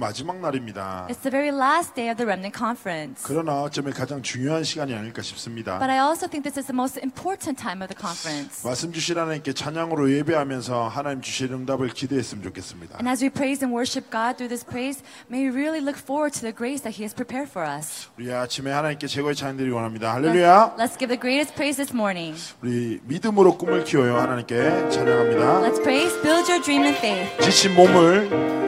[0.00, 1.06] 마지막 날입니다.
[1.10, 3.22] It's the very last day of the Remnant Conference.
[3.22, 5.78] 그러나 어쩌면 가장 중요한 시간이 아닐까 싶습니다.
[5.78, 8.64] But I also think this is the most important time of the conference.
[8.64, 12.96] 말씀 주실 하나님께 찬양으로 예배하면서 하나님 주실 응답을 기대했으면 좋겠습니다.
[12.96, 16.32] And as we praise and worship God through this praise, may we really look forward
[16.32, 18.08] to the grace that He has prepared for us.
[18.16, 20.14] 우리 아침에 하나님께 최고의 찬양 드리기 원합니다.
[20.16, 20.80] 할렐루야.
[20.80, 22.40] Let's give the greatest praise this morning.
[22.64, 24.16] 우리 믿음으로 꿈을 키워요.
[24.16, 25.60] 하나님께 찬양합니다.
[25.60, 27.36] Let's praise, build your dream in faith.
[27.44, 28.60] 지친 몸을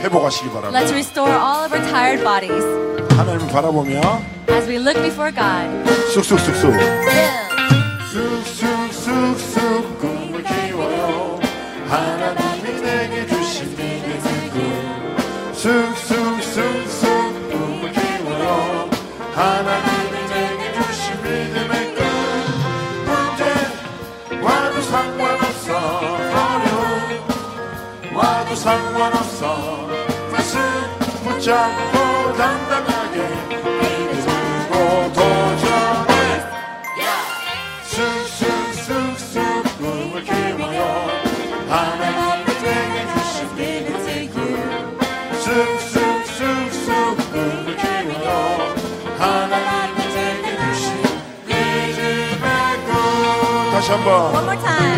[0.00, 0.78] 회복하시기 바랍니다.
[0.80, 2.64] Let's restore all of our tired bodies
[3.16, 4.00] 하나님을 바라보며
[4.50, 5.68] as we look before God.
[6.14, 7.10] 쑥쑥쑥쑥 Build.
[8.12, 11.38] 쑥쑥쑥쑥 꿈을 키워요.
[11.88, 14.60] 하나님이 내게 주신 믿음의 꿈.
[15.54, 17.06] 쑥쑥쑥쑥
[17.50, 18.88] 꿈을 키워요.
[19.34, 22.04] 하나님이 내게 주신 믿음의 꿈.
[23.06, 23.42] 문제
[24.42, 27.20] 와도 상관없어 어려움
[28.14, 29.79] 와도 상관없어
[54.32, 54.89] One more time.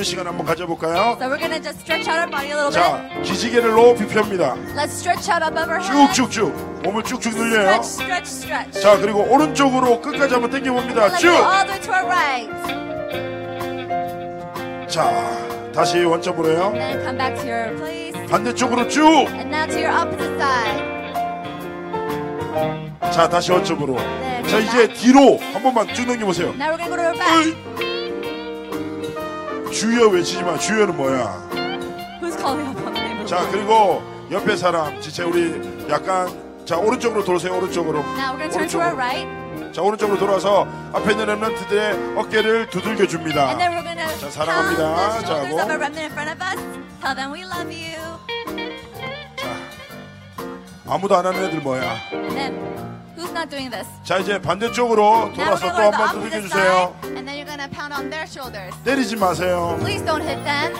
[0.00, 3.02] 푸는 시간 한번 가져볼까요 So we're gonna just stretch out our body a little 자
[3.12, 3.22] bit.
[3.22, 6.12] 기지개를 높이 펴니다 Let's stretch out above our head.
[6.14, 8.80] 쭉쭉쭉 몸을 쭉쭉 늘려요 Stretch, stretch, stretch.
[8.80, 12.48] 자 그리고 오른쪽으로 끝까지 한번 당겨봅니다 go all the way to our right.
[14.88, 18.26] 쭉자 다시 원점으로요 Then come back to your place.
[18.30, 20.90] 반대쪽으로 쭉 And now to your opposite side.
[23.12, 26.96] 자 다시 원점으로 네, 자 이제 뒤로 한 번만 쭉 넘겨보세요 Now we're gonna go
[26.96, 27.46] to our back.
[27.48, 27.69] 으이.
[29.80, 31.48] 주여 외치지 마 주여는 뭐야
[33.26, 33.48] 자?
[33.50, 36.28] 그리고 옆에 사람 진짜 우리 약간
[36.66, 38.04] 자 오른쪽으로 돌으세요 오른쪽으로
[38.94, 39.72] right.
[39.72, 43.56] 자 오른쪽으로 돌아서 앞에 있는 랩런트들의 어깨를 두들겨 줍니다
[44.18, 45.22] 자, 사랑합니다.
[45.22, 45.56] 자, 하고.
[45.56, 45.66] 자
[50.86, 52.89] 아무도 안 하는 애들 뭐야
[53.20, 53.86] who's not doing this?
[54.04, 56.94] 자 이제 반대쪽으로 돌아서 또 한 번 두들겨 주세요.
[57.04, 58.74] And then you're gonna pound on their shoulders.
[58.84, 60.72] 때리지 마세요 Please don't hit them.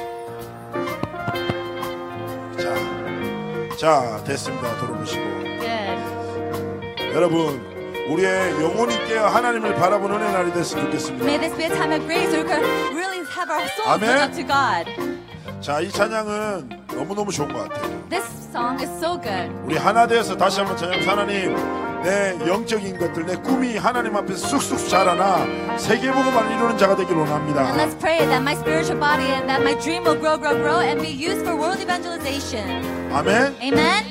[2.58, 5.22] 자, 자 됐습니다 돌아보시고
[5.60, 7.14] Good.
[7.14, 7.68] 여러분
[8.10, 12.04] 우리의 영혼이 깨어 하나님을 바라보는 은혜 날이 됐으면 좋겠습니다 May this be a time of
[12.06, 12.62] grace where we can
[12.94, 14.86] really have our souls look up to God.
[15.60, 19.50] 자 이 찬양은 너무너무 좋은 것 같아요 This song is so good.
[19.64, 21.54] 우리 하나 되어서 다시 한번 찬양해서 하나님
[22.02, 25.46] 내 영적인 것들 내 꿈이 하나님 앞에서 쑥쑥 자라나
[25.76, 30.02] 세계복음을 이루는 자가 되길 원합니다 let's pray that my spiritual body and that my dream
[30.04, 32.64] will grow, grow, grow and be used for world evangelization.
[33.12, 34.04] 아멘 Amen.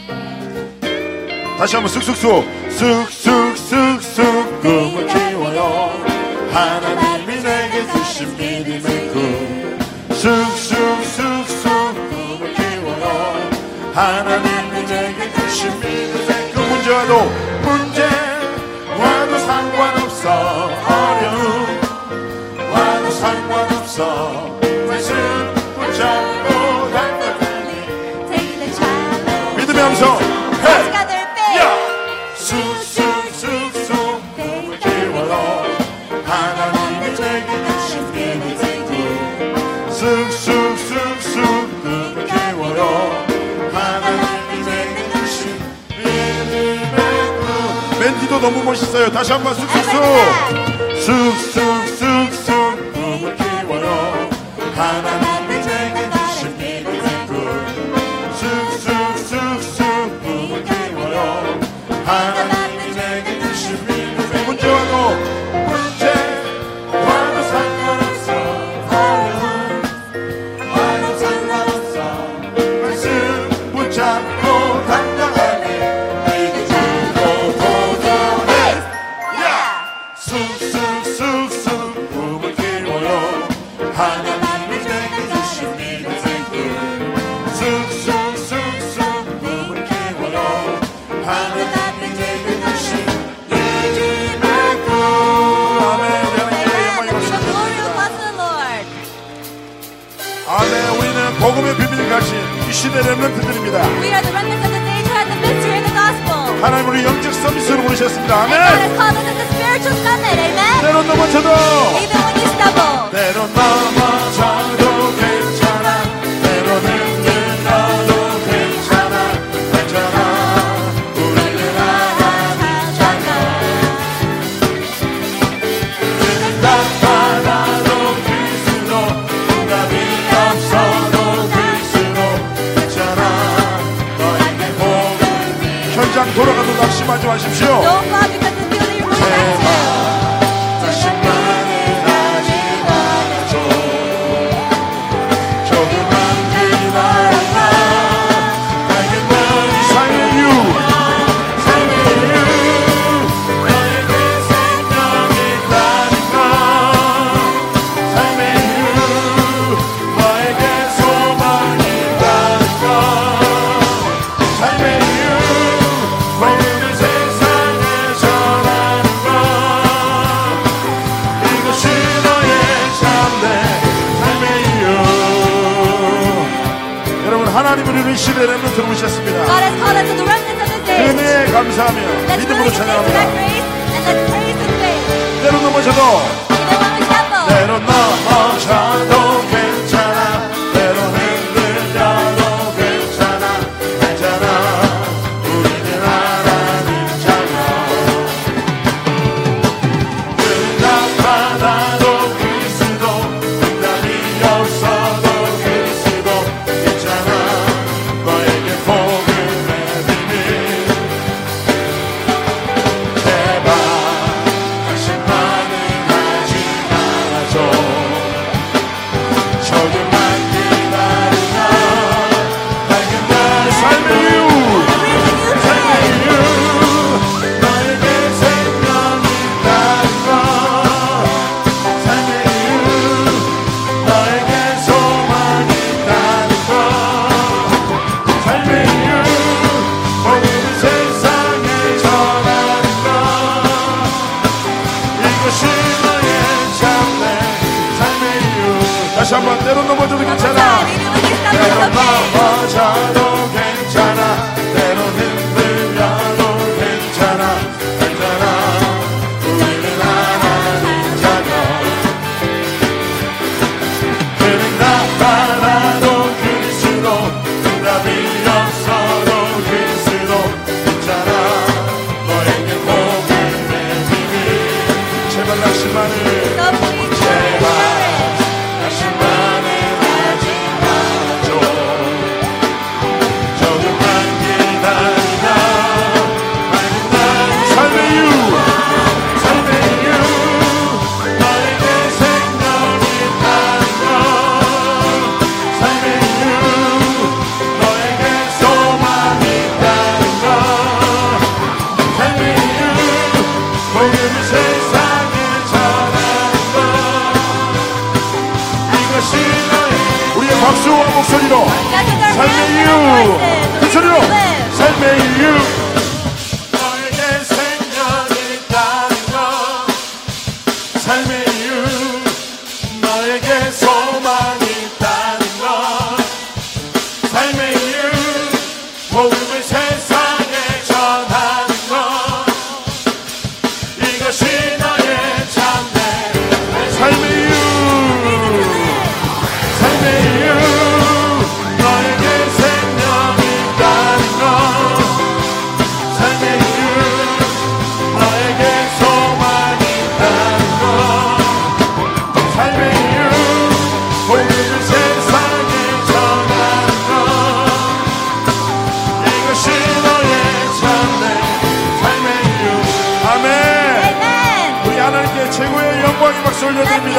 [1.57, 5.91] 다시 한번 쑥쑥쑥 쑥쑥쑥쑥 꿈을 키워요
[6.53, 9.79] 하나님이 내게 주신 믿음의 꿈
[10.13, 11.65] 쑥쑥쑥쑥
[12.09, 13.49] 꿈을 키워요
[13.93, 18.03] 하나님이 내게 주신 믿음의 꿈 문제 와도 문제.
[18.99, 20.29] 와도 상관없어
[20.87, 21.81] 어려움.
[22.73, 24.59] 와도 상관없어.
[24.87, 25.15] 말씀
[25.75, 26.49] 붙잡고.
[29.57, 30.38] 믿음의 함
[48.41, 49.11] 너무 멋있어요.
[49.11, 50.03] 다시 한번 쑥쑥쑥.
[51.01, 52.93] 쑥쑥쑥쑥.
[52.93, 54.29] 꿈을 키워요
[54.75, 55.38] 하나님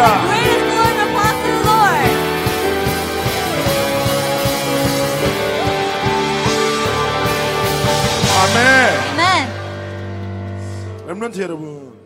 [0.00, 3.21] Where is glory but falls to the Lord?
[8.40, 8.59] 아멘.
[9.12, 9.49] Amen.
[11.07, 11.99] 렘런트 여러분,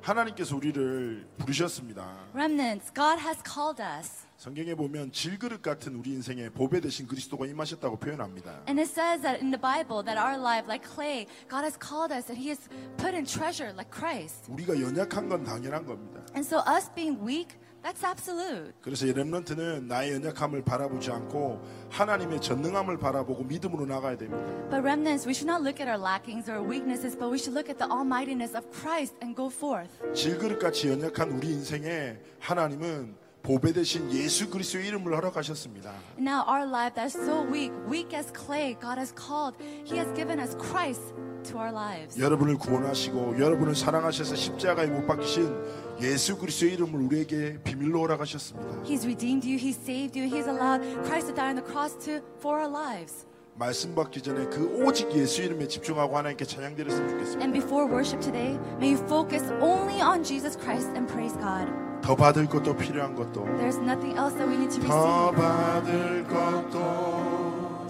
[0.00, 2.04] 하나님께서 우리를 부르셨습니다.
[2.34, 4.21] Remnants, God has called us.
[4.42, 8.64] 성경에 보면 질그릇 같은 우리 인생에 보배 되신 그리스도가 임하셨다고 표현합니다.
[8.66, 12.10] And it says that in the Bible that our life like clay, God has called
[12.10, 12.58] us and He has
[12.98, 14.50] put in treasure like Christ.
[14.50, 16.26] 우리가 연약한 건 당연한 겁니다.
[16.34, 17.54] And so us being weak,
[17.86, 18.74] that's absolute.
[18.82, 24.42] 그래서 렘넌트는 나의 연약함을 바라보지 않고 하나님의 전능함을 바라보고 믿음으로 나가야 됩니다.
[24.74, 27.70] But remnants, we should not look at our lackings or weaknesses, but we should look
[27.70, 29.94] at the almightiness of Christ and go forth.
[30.18, 35.92] 질그릇 같이 연약한 우리 인생에 하나님은 보배 대신 예수 그리스도의 이름을 허락하셨습니다.
[36.18, 39.56] Now our life that's so weak, weak as clay, God has called.
[39.84, 41.02] He has given us Christ
[41.50, 42.20] to our lives.
[42.20, 45.52] 여러분을 구원하시고 여러분을 사랑하셔서 십자가에 못 박히신
[46.00, 48.82] 예수 그리스도의 이름을 우리에게 비밀로 허락하셨습니다.
[48.84, 52.22] He's redeemed you, He's saved you, He's allowed Christ to die on the cross to,
[52.38, 53.26] for our lives.
[53.54, 57.44] 말씀 받기 전에 그 오직 예수 이름에 집중하고 하나님께 찬양 드렸으면 좋겠습니다.
[57.44, 61.68] And before worship today, may you focus only on Jesus Christ and praise God.
[62.02, 65.30] 더 받을 것도 필요한 것도 There's nothing else that we need to 더.
[65.32, 67.86] 받을 것도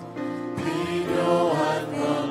[0.56, 2.21] 필요한 것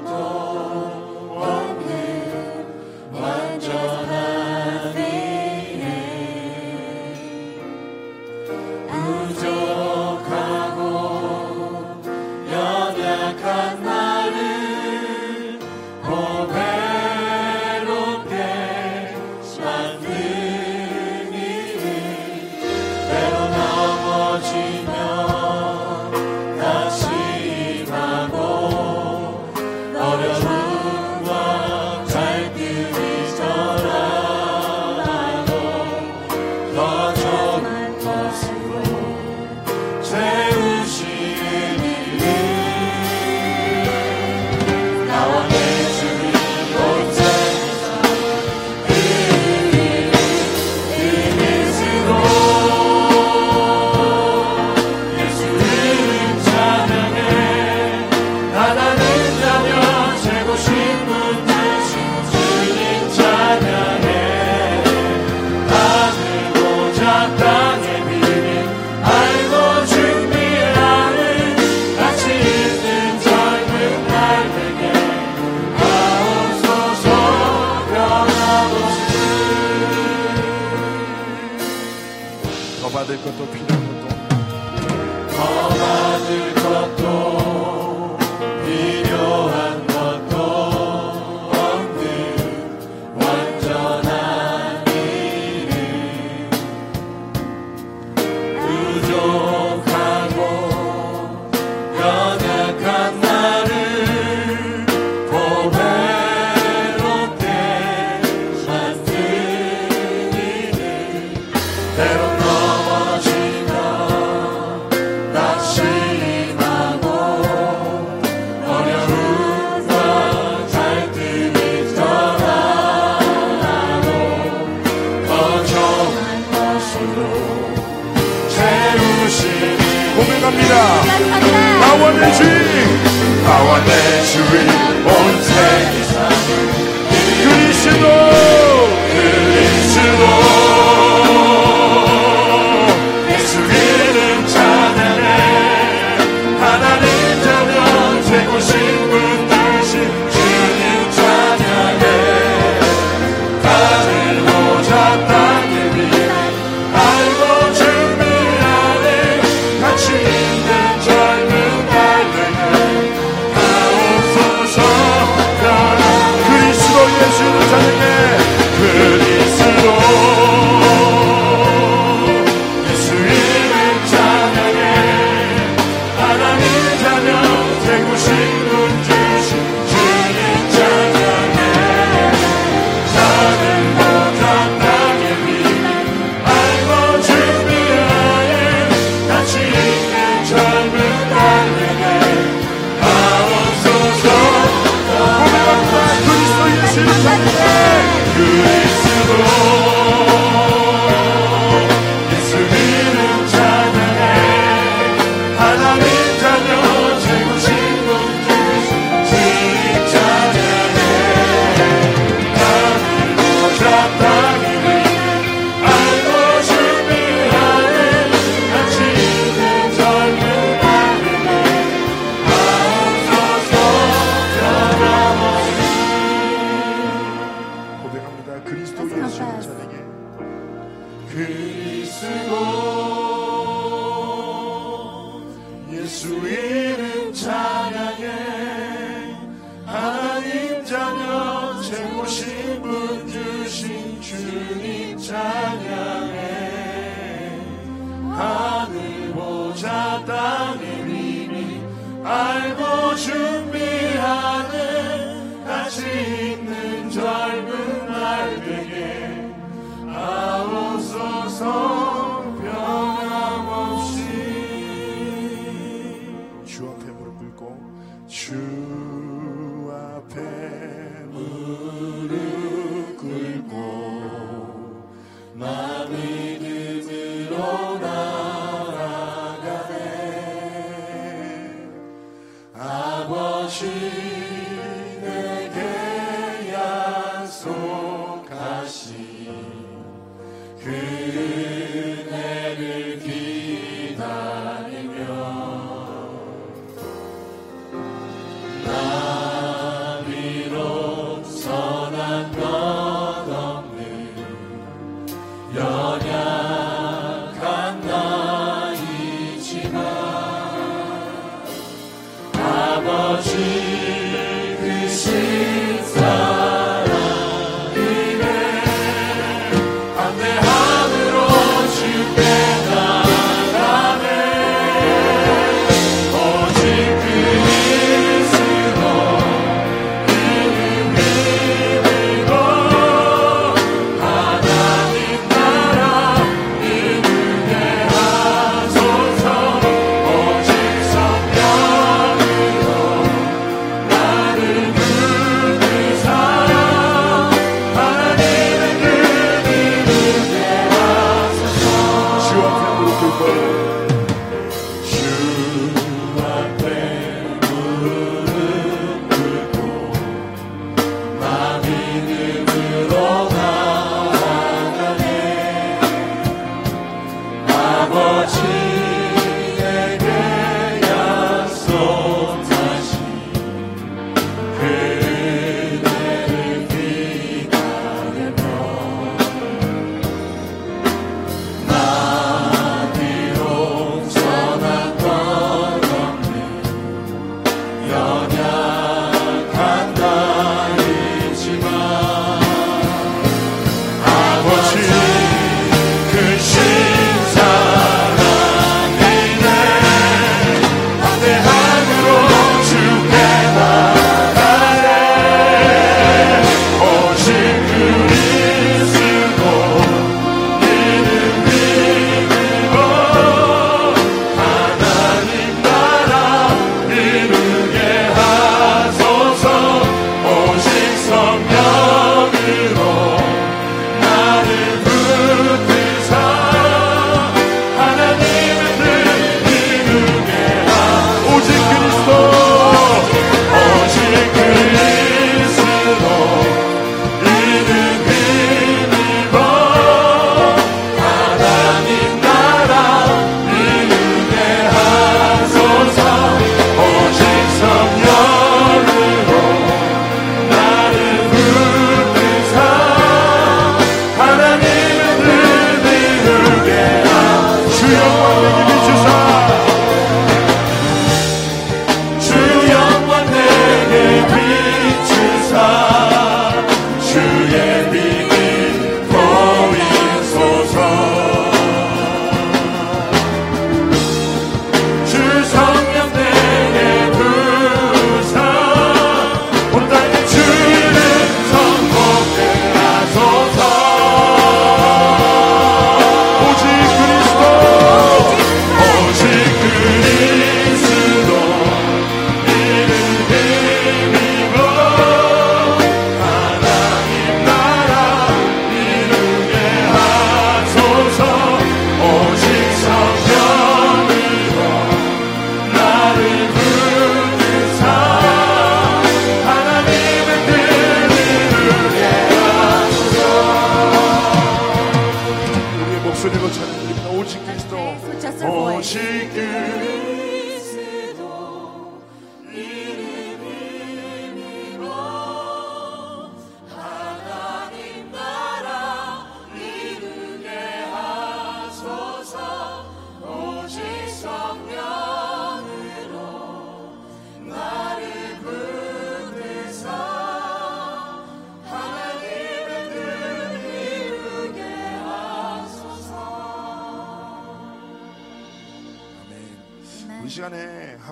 [134.22, 134.81] 내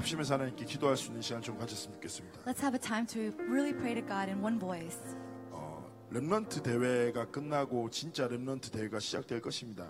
[0.09, 2.41] 합심해서 하나님께 기도할 수 있는 시간 좀 가졌으면 좋겠습니다.
[2.41, 4.97] Let's have a time to really pray to God in one voice.
[5.51, 9.83] 어, 렘넌트 대회가 끝나고 진짜 렘넌트 대회가 시작될 것입니다.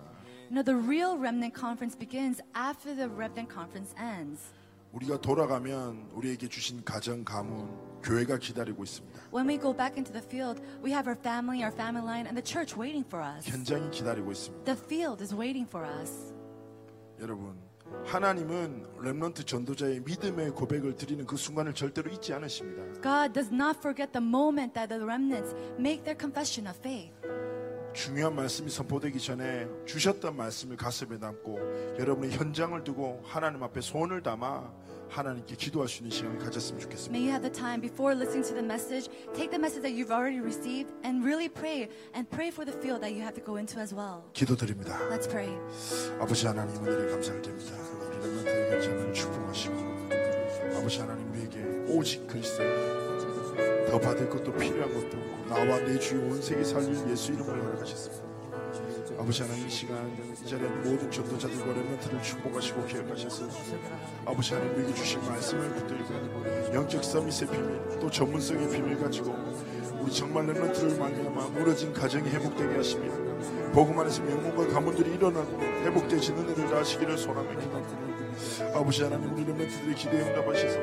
[0.50, 4.52] You know, the real remnant conference begins after the remnant conference ends.
[4.92, 7.70] 우리가 돌아가면 우리에게 주신 가정 가문
[8.02, 9.20] 교회가 기다리고 있습니다.
[9.32, 12.36] When we go back into the field, we have our family, our family line, and
[12.36, 13.48] the church waiting for us.
[13.48, 14.64] 현장이 기다리고 있습니다.
[14.64, 16.34] The field is waiting for us.
[17.20, 17.69] 여러분
[18.04, 22.82] 하나님은 렘넌트 전도자의 믿음의 고백을 드리는 그 순간을 절대로 잊지 않으십니다.
[23.02, 27.12] God does not forget the moment that the remnants make their confession of faith.
[27.92, 31.58] 중요한 말씀이 선포되기 전에 주셨던 말씀을 가슴에 담고
[31.98, 34.72] 여러분의 현장을 두고 하나님 앞에 손을 담아
[35.10, 37.10] 하나님께 기도할 수 있는 시간을 가졌으면 좋겠습니다.
[37.12, 40.14] May you have the time before listening to the message, take the message that you've
[40.14, 43.58] already received and really pray and pray for the field that you have to go
[43.58, 44.22] into as well.
[44.32, 44.96] 기도드립니다.
[45.10, 45.50] Let's pray.
[46.22, 47.74] 아버지 하나님 은혜를 감사를 드립니다.
[48.06, 49.74] 우리 렘넌트의 현장을 축복하시고
[50.78, 51.58] 아버지 하나님 우리에게
[51.90, 52.62] 오직 그리스도
[53.90, 58.29] 더 받을 것도 필요한 것도 없고 나와 내 주의 온 세계 살릴 예수 이름으로 허락하셨습니다.
[59.20, 60.10] 아버지 하나님 이 시간
[60.42, 63.48] 이 자리에 모든 전도자들과 렘넌트를 축복하시고 기억하셔서
[64.24, 69.36] 아버지 하나님 우리에게 주신 말씀을 붙들고 영적 서밋의 비밀 또 전문성의 비밀 가지고
[70.00, 73.12] 우리 정말 렘넌트를 말미암아 무너진 가정이 회복되게 하시며
[73.74, 78.78] 복음 안에서 명문과 가문들이 일어나고 회복되시는 은혜를 다하시기를 소원하며 기도합니다.
[78.78, 80.78] 아버지 하나님 우리 렘넌트들의 기도에 응답하셔서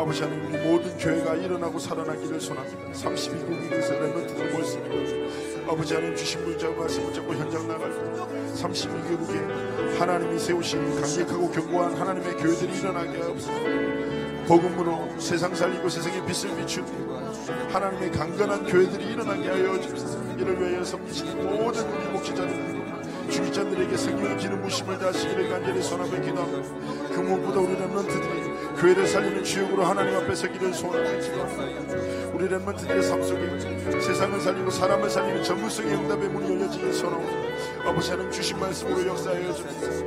[0.00, 6.76] 아버지 하나님 우리 모든 교회가 일어나고 살아나기를 소원합니다 32국에서 렘넌트들 모였습니다 아버지 하나님 주신 문자고
[6.76, 7.98] 말씀을 잡고 현장 나갈 때
[8.62, 13.52] 32개국에 하나님이 세우신 강력하고 견고한 하나님의 교회들이 일어나게 하옵소서.
[14.46, 16.88] 복음으로 세상 살리고 세상의 빛을 비추는
[17.72, 20.34] 하나님의 강건한 교회들이 일어나게 하여 주옵소서.
[20.38, 22.86] 이를 위하여 섬기시는 모든 우리 목회자들
[23.30, 29.84] 주기자들에게 생명의 기름 부심을 다하시기를 간절히 소원하며 기도합니다 그 무엇보다 우리 렘런트들이 교회를 살리는 주역으로
[29.84, 36.28] 하나님 앞에 서기를 소원하며 기도합니다 우리 렘런트들의 삶 속에 세상을 살리고 사람을 살리는 전문성의 응답의
[36.28, 40.04] 문이 열려지길 소원합니다 아버지 하나님 주신 말씀으로 역사하여 주옵소서.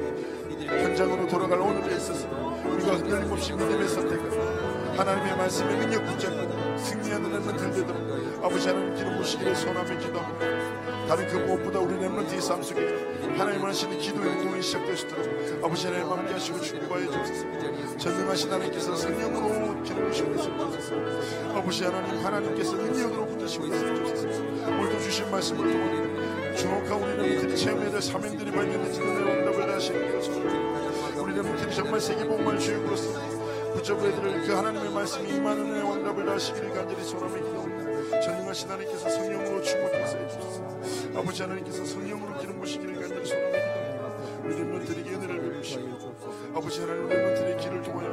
[0.68, 7.72] 현장으로 돌아갈 오늘에 있어서 우리가 흔들림 없이 믿음의 선택을 하나님의 말씀에 능력 붙잡고 승리하는 렘런트
[7.72, 11.08] 되도록 아버지 하나님 기름 부시기를 소원하며 기도합니다.
[11.08, 16.34] 다른 그 무엇보다 우리 렘런트의 삶 속에 하나님 하시는 기도의 운동이 시작되시도록 아버지 하나님 함께
[16.34, 17.98] 하시고 축복하여 주옵소서.
[17.98, 20.96] 전능하신 하나님께서 성령으로 부시고 주옵소서.
[21.56, 24.40] 아버지 하나님 하나님께서 능력으로 붙드시고 주옵소서.
[24.40, 30.34] 오늘도 주신 말씀을 통해 주목한 우리 렘런트들이 체험해야 될 사명들이 발견되지는 내 응답을 하시는 것을
[31.22, 33.20] 우리 렘런트들이 정말 세계복음을 주역으로서
[33.74, 37.79] 붙잡고 애들을 그 하나님의 말씀이 은혜의 응답을 하시기를 간절히 소원하며 기도합니다
[38.10, 40.64] 전능하신 하나님께서 성령으로 충만하여 주소서.
[41.16, 43.80] 아버지 하나님께서 성령으로 기름 부시기를 간절히 기도합니다.
[44.44, 46.16] 우리 렘런트들에게 은혜를 베푸시고
[46.56, 48.10] 아버지 하나님 렘런트의 길을 통하여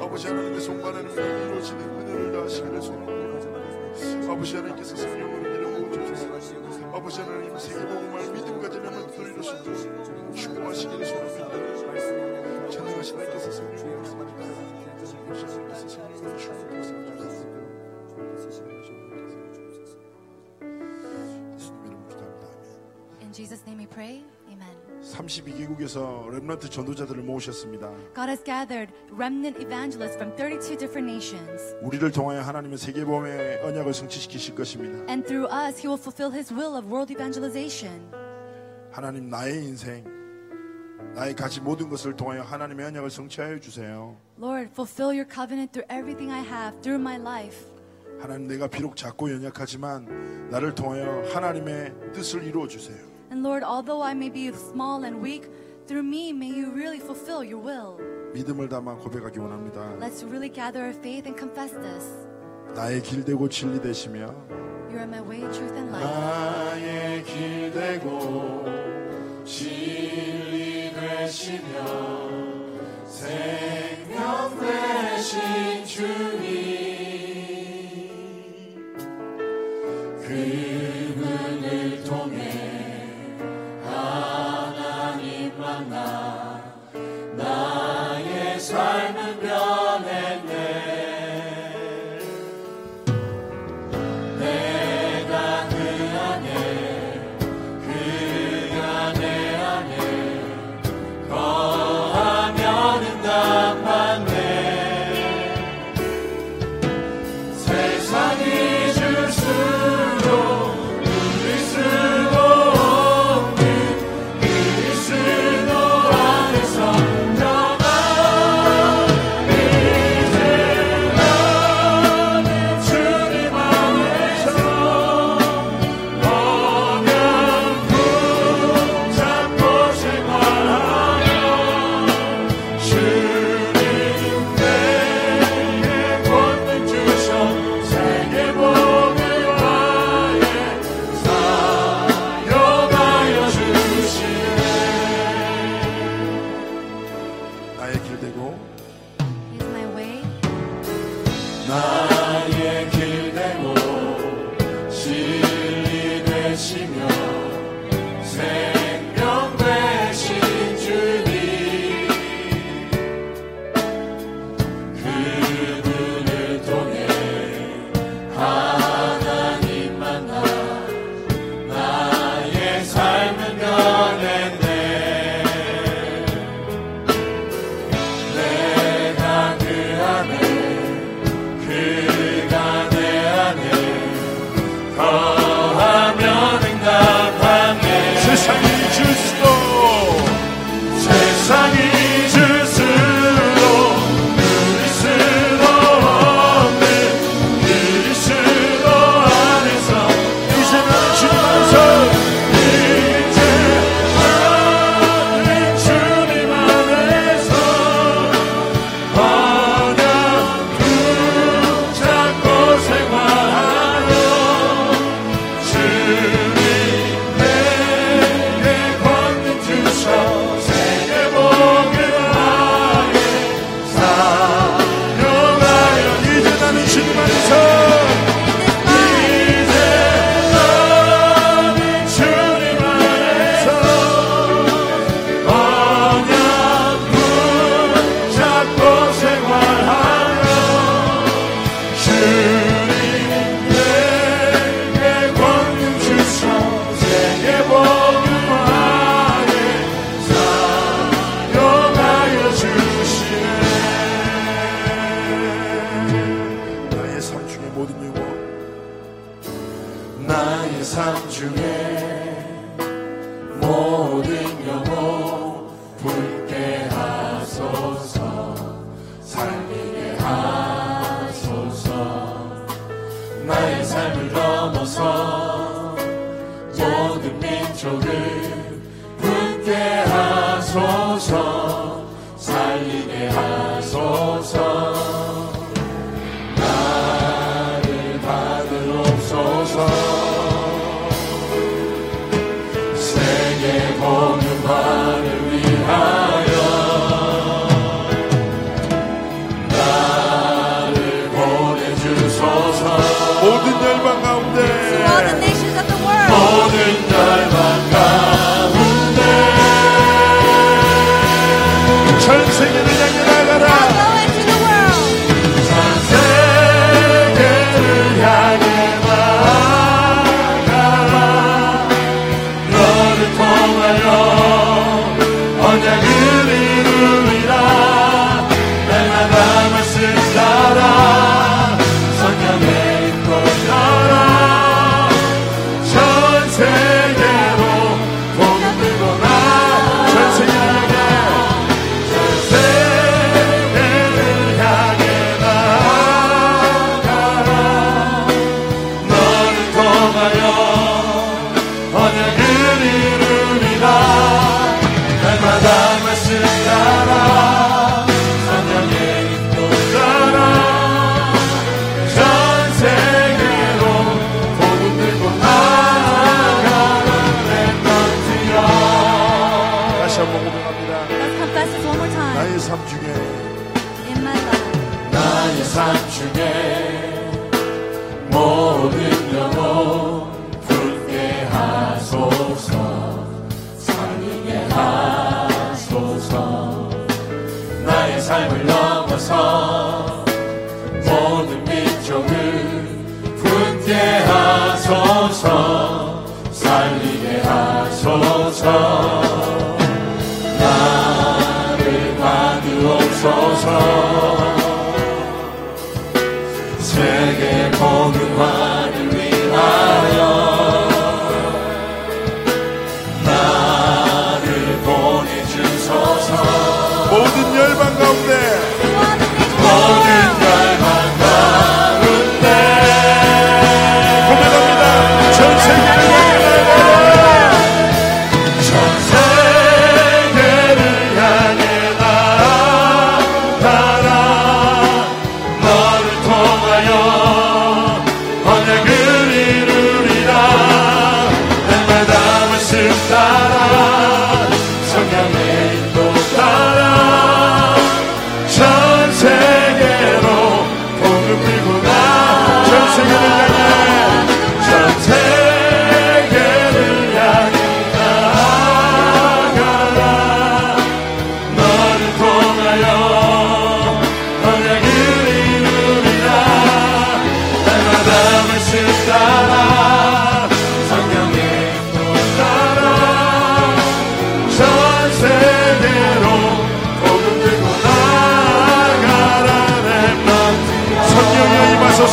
[0.00, 4.32] 아버지 하나님의 손바라는 에 이루어지는 은혜를 다하시기를 소원합니다.
[4.32, 12.70] 아버지 하나님께서 성령으로 기름 부어주소서 아버지 하나님 세계복음을 믿음 가진 렘런트를 이루시도록 축복하시기를 소원합니다.
[12.70, 16.71] 전능하신 하나님께서 성령으로 성령으로 축복하소서
[23.32, 24.22] In Jesus' name we pray.
[24.46, 24.76] Amen.
[25.00, 27.90] 32개국에서 렘넌트 전도자들을 모으셨습니다.
[28.14, 31.74] God has gathered remnant evangelists from 32 different nations.
[31.80, 34.98] 우리를 통하여 하나님의 세계 보험의 언약을 성취시키실 것입니다.
[35.08, 38.12] And through us, He will fulfill His will of world evangelization.
[38.90, 40.04] 하나님 나의 인생,
[41.14, 44.14] 나의 가진 모든 것을 통하여 하나님의 언약을 성취하여 주세요.
[44.38, 47.64] Lord, fulfill your covenant through everything I have, through my life.
[48.20, 53.11] 하나님 내가 비록 작고 연약하지만 나를 통하여 하나님의 뜻을 이루어 주세요.
[53.31, 55.49] And Lord, although I may be small and weak,
[55.87, 57.97] through me may you really fulfill your will.
[58.33, 59.97] 믿음을 담아 고백하기 원합니다.
[59.99, 62.27] Let's really gather our faith and confess this.
[62.75, 64.27] 나의 길 되고 진리 되시며
[64.89, 66.03] You are my way, truth, and life.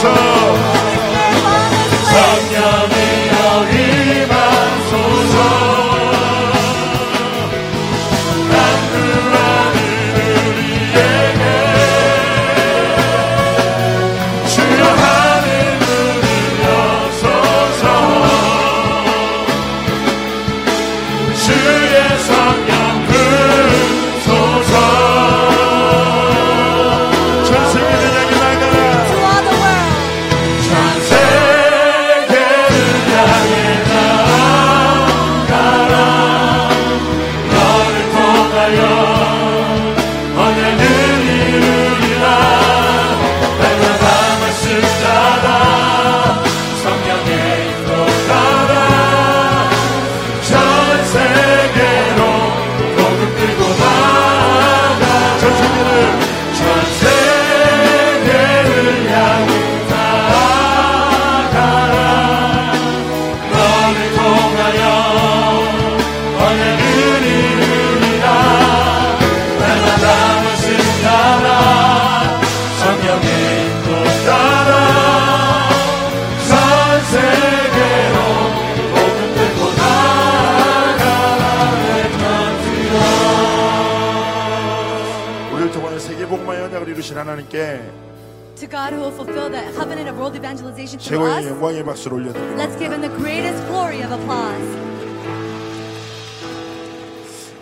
[0.02, 0.39] 임
[86.90, 87.82] 이루신 하나님께
[88.56, 92.18] To God who will fulfill the covenant of world evangelization through 최고의 us, 영광의 박수를
[92.18, 94.68] 올려드립니다 let's give him the greatest glory of applause.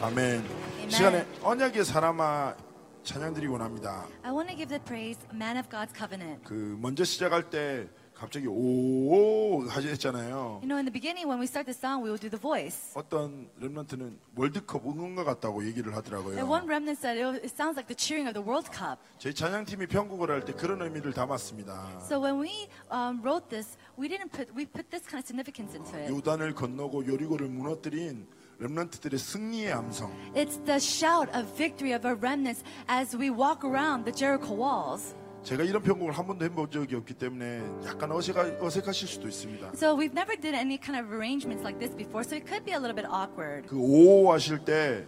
[0.01, 0.43] 아멘
[0.87, 2.55] 시간에 언약의 사람아
[3.03, 6.41] 찬양 드리고 납니다 I want to give the praise, man of God's covenant.
[6.43, 7.87] 그 먼저 시작할 때
[8.17, 12.09] 갑자기 오 하지 했잖아요 You know, in the beginning, when we start the song, we
[12.09, 12.91] will do the voice.
[12.95, 17.95] 어떤 렘런트는 월드컵 응원가 같다고 얘기를 And 하더라고요 one remnant said it, sounds like the
[17.95, 18.97] cheering of the World Cup.
[19.19, 24.09] 저희 찬양팀이 편곡을 할 때 그런 의미를 담았습니다 So when we um, wrote this, we
[24.09, 26.09] didn't put we put this kind of significance into it.
[26.09, 28.25] 요단을 건너고 요리고를 무너뜨린
[28.59, 34.05] 렘런트들의 승리의 암성 It's the shout of victory of our remnants as we walk around
[34.09, 35.13] the Jericho walls.
[35.47, 39.95] 제가 이런 편곡을 한 번도 해본 적이 없기 때문에 약간 어색하, 어색하실 수도 있습니다 So
[39.95, 42.77] we've never did any kind of arrangements like this before, so it could be a
[42.77, 43.65] little bit awkward.
[43.69, 45.07] 그 오 하실 때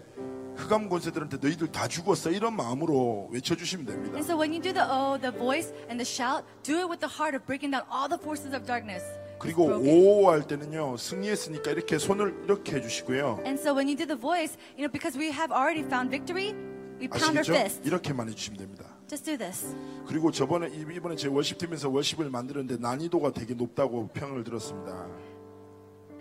[0.56, 4.88] 흑암 권세들한테 너희들 다 죽었어 이런 마음으로 외쳐주시면 됩니다 And so when you do the
[4.88, 8.08] oh, the voice and the shout, do it with the heart of breaking down all
[8.08, 9.04] the forces of darkness.
[9.44, 9.92] 그리고 broken.
[9.92, 14.88] 오할 때는요 승리했으니까 이렇게 손을 이렇게 해주시고요 And so when you do the voice, you
[14.88, 16.56] know, because we have already found victory,
[16.96, 17.60] we pound our 아시겠죠?
[17.60, 17.84] fist.
[17.84, 19.76] 이렇게만 해주시면 됩니다 Just do this.
[20.08, 25.08] 그리고 저번에 이- 이번에 제 월십팀에서 월십을 만드는데 난이도가 되게 높다고 평을 들었습니다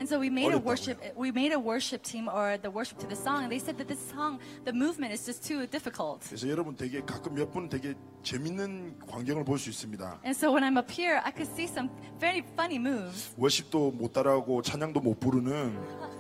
[0.01, 3.09] And so we made a worship we made a worship team or the worship to
[3.09, 6.23] the song and they said that this song the movement is just too difficult.
[6.29, 10.63] 그래서 여러분 되게 가끔 몇 분은 되게 재밌는 광경을 볼 수 있습니다 And so when
[10.63, 13.35] I'm up here, I could see some very funny moves.
[13.37, 15.75] 월십도 못 따라하고 찬양도 못 부르는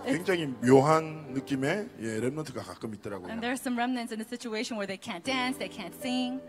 [0.04, 4.74] 굉장히 묘한 느낌의 예, 랩런트가 가끔 있더라고요 And there are some remnants in a situation
[4.74, 6.42] where they can't dance, they can't sing.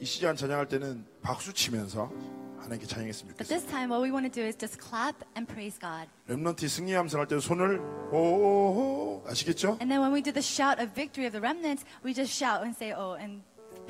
[0.00, 2.10] 이 시간 찬양할 때는 박수 치면서
[2.58, 5.46] 하나님께 찬양했으면 But 좋겠어요 this time, what we want to do is just clap and
[5.50, 6.08] praise God.
[6.28, 7.80] 랩런트 승리 함성할 때 손을
[8.12, 9.76] 오호호 아시겠죠?
[9.80, 12.62] And then when we do the shout of victory of the remnants, we just shout
[12.64, 13.42] and say, oh, and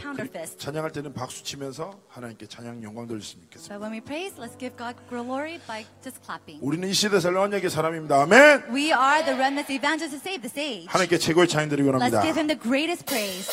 [0.02, 0.58] pound our fist.
[0.58, 3.70] 찬양할 때는 박수 치면서 하나님께 찬양 영광 돌렸으면 좋겠습니다.
[3.70, 6.58] But when we praise, let's give God glory by just clapping.
[6.62, 8.22] 우리는 이 시대 살 언약의 사람입니다.
[8.22, 8.70] 아멘.
[8.74, 10.86] We are the remnants evangelists to save this age.
[10.90, 12.22] 하나님께 최고의 찬양 드리고 Let's 합니다.
[12.22, 13.46] give him the greatest praise.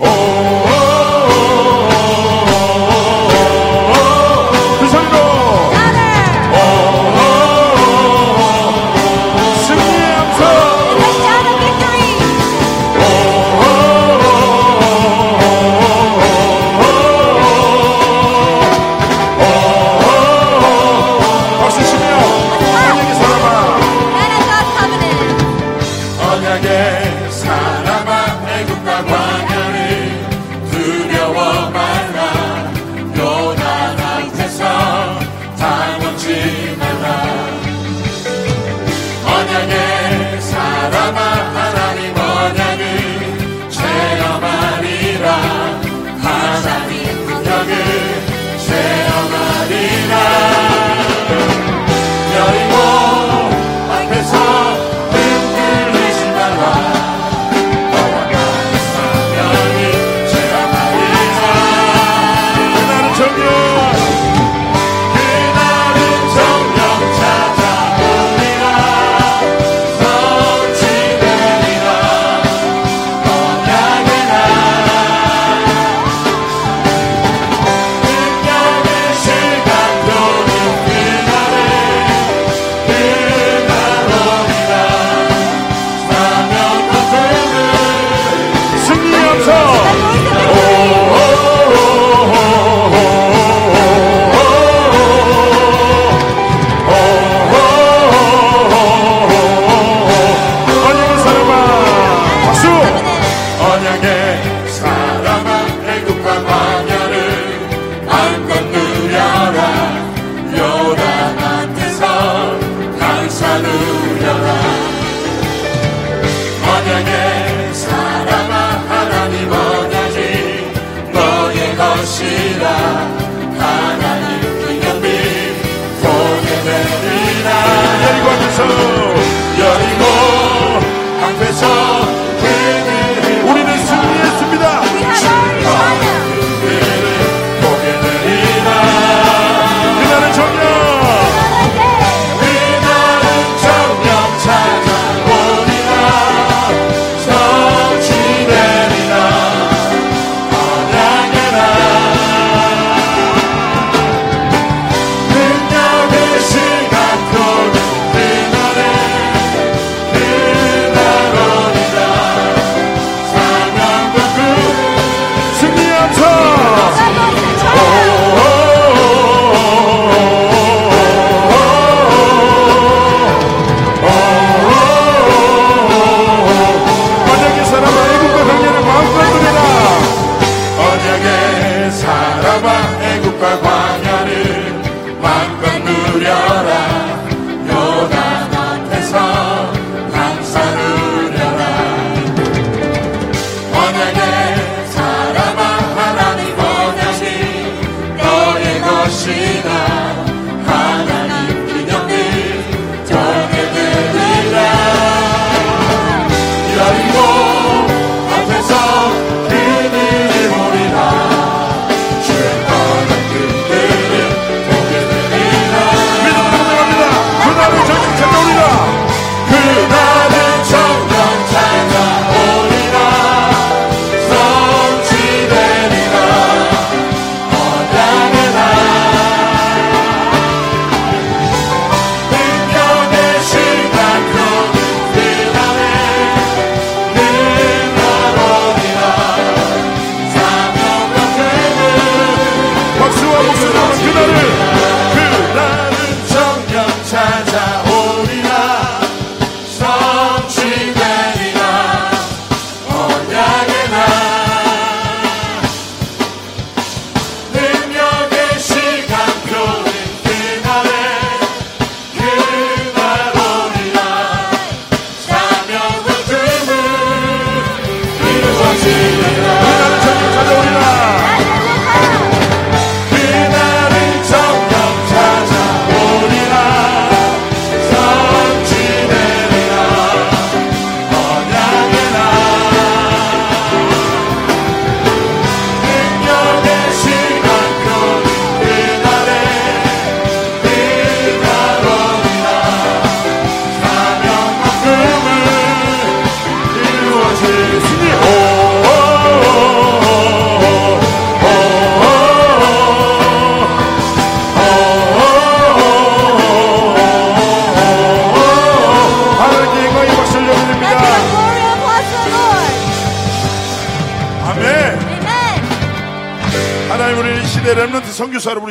[0.00, 0.69] 그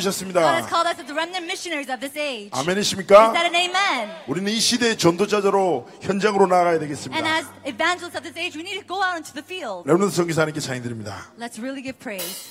[0.09, 0.67] God has 되셨습니다.
[0.69, 2.49] called us as the remnant missionaries of this age.
[2.51, 3.33] Is 아멘이십니까?
[3.33, 4.09] that an amen?
[4.27, 7.21] 우리는 이 시대의 전도자로 현장으로 나아가야 And 되겠습니다.
[7.37, 9.87] as evangelists of this age, we need to go out into the field.
[9.87, 11.31] 레몬드 성기사님께 찬양드립니다.
[11.39, 12.49] Let's really give praise.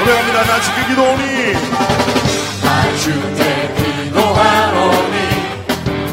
[0.00, 0.44] 노래합니다.
[0.44, 2.39] 나 지키기도 오니
[3.00, 5.16] 주께 기도하오니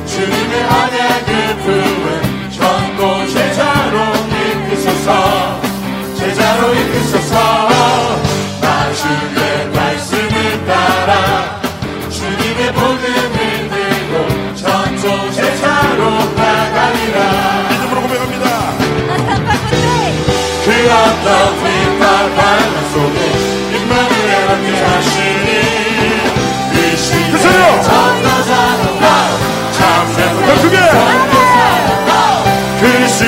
[0.06, 3.96] 주님의 언약을 품은 그 전도 제자로
[4.32, 5.10] 이끄소서.
[6.16, 7.27] 제자로 이끄소서.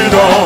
[0.10, 0.39] Señor.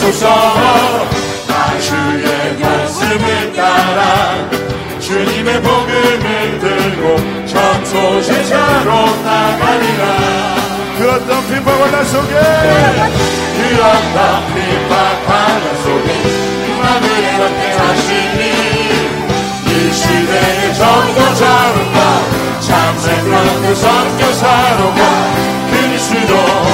[0.00, 0.26] 이끄소서.
[1.80, 4.50] 주의 말씀을 따라
[4.98, 10.04] 주님의 복음을 들고 전도 제자로 나가리라.
[10.98, 12.34] 그 어떤 핍박과 속에?
[13.56, 16.08] 그 어떤 핍박 바다 속에?
[16.80, 17.06] 마음을
[17.38, 18.40] 걷게 하시니
[19.66, 21.98] 이 시대의 전도자로가
[22.60, 25.00] 참생명 그 선교사로가
[25.70, 26.69] 그리스도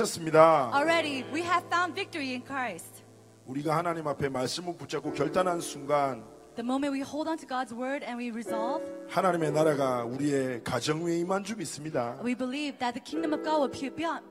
[0.00, 0.72] 승리하셨습니다.
[0.74, 3.02] Already, we have found victory in Christ.
[3.46, 6.24] 우리가 하나님 앞에 말씀을 붙잡고 결단한 순간
[6.56, 8.80] The moment we hold on to God's word and we resolve,
[9.10, 12.16] 하나님의 나라가 우리의 가정 위에 임한 줄 믿습니다.
[12.24, 13.70] we believe that the kingdom of God will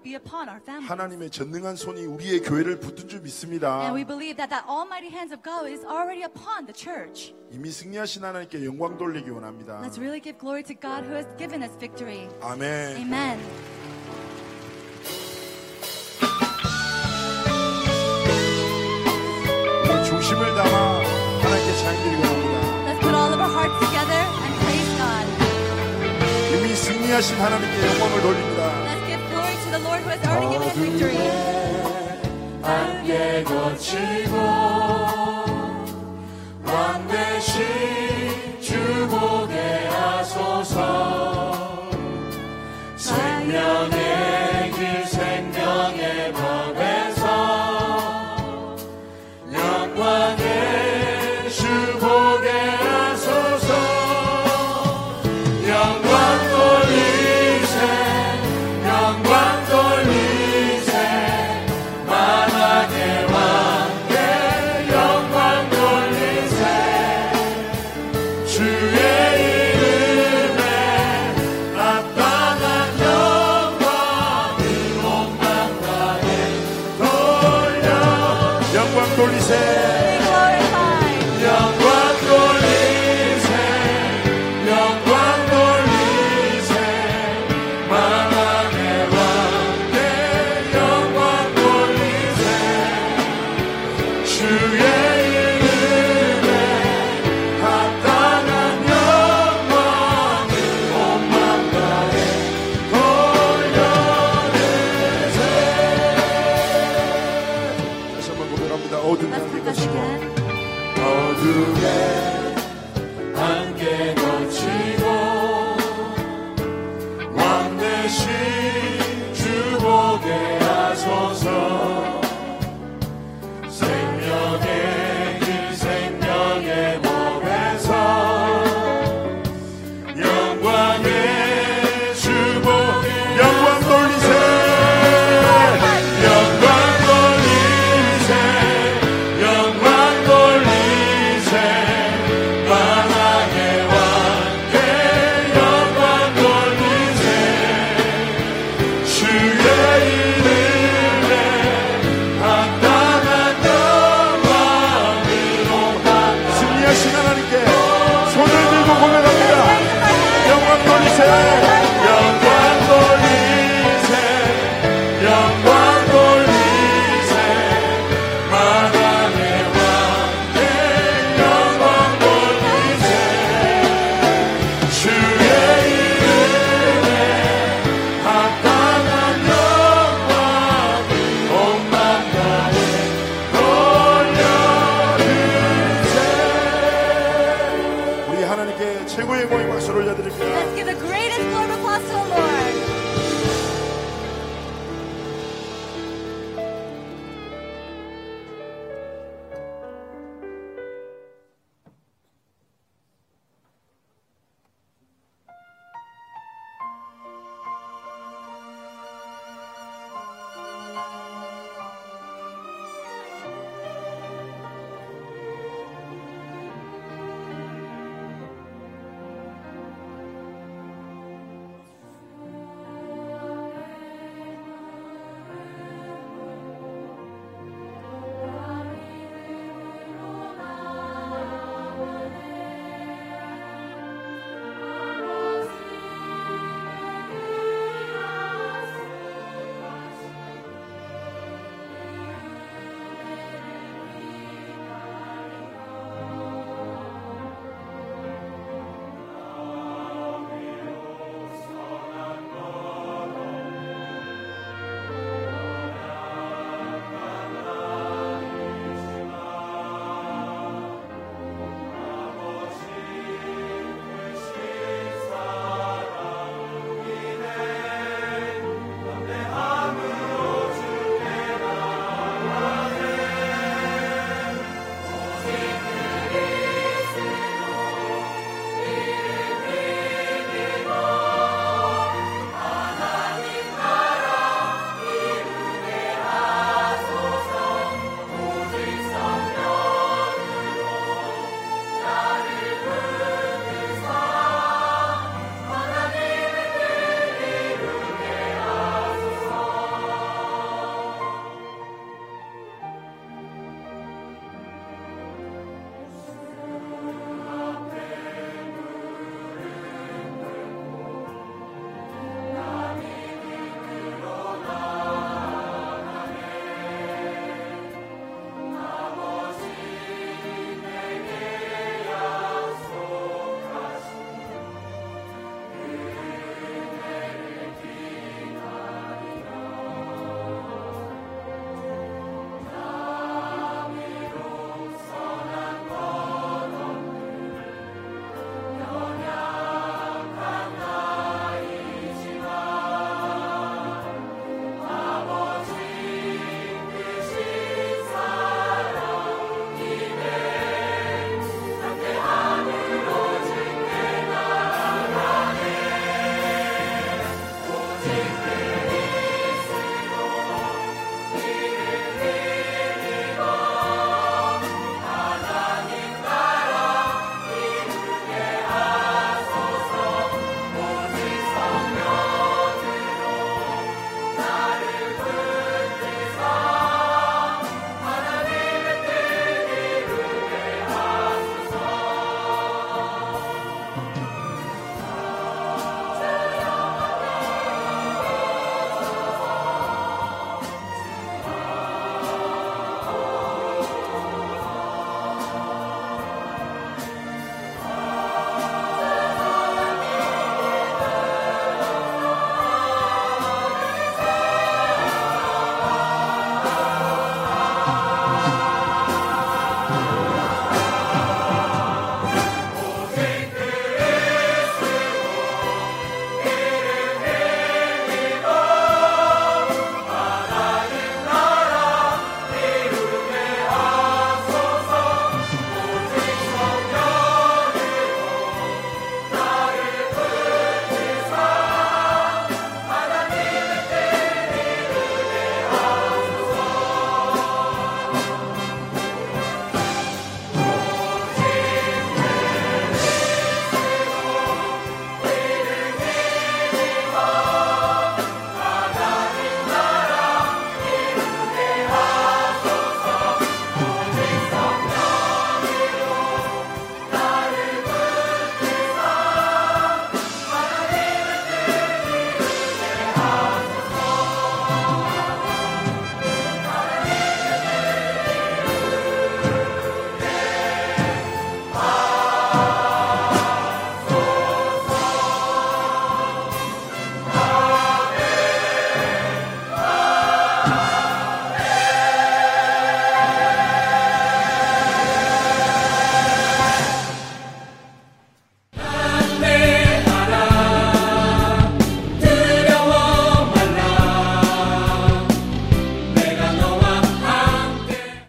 [0.01, 0.87] be upon- our family.
[0.89, 3.81] 하나님의 전능한 손이 우리의 교회를 붙든 줄 믿습니다.
[3.85, 7.35] And we believe that the almighty hands of God is already upon the church.
[7.51, 9.79] 이미 승리하신 하나님께 영광 돌리기 원합니다.
[9.85, 12.25] Let's really give glory to God who has given us victory.
[12.41, 12.97] 아멘.
[12.97, 13.84] Amen.
[27.15, 28.63] 승리하신 하나님께 영광을 돌립니다.
[28.83, 31.15] Let's give glory to the Lord who has already given us victory.
[32.61, 34.35] 안개 거치고
[36.65, 37.63] 왕 대신
[38.59, 39.55] 주 보게
[39.87, 40.75] 하소서
[42.97, 43.89] 생명